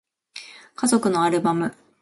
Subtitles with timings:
[0.73, 1.75] 家族のアルバム